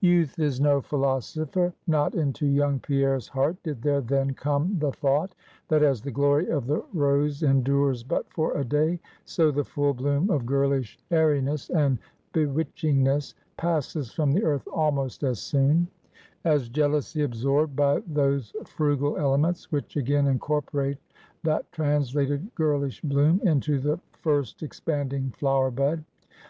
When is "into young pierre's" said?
2.14-3.28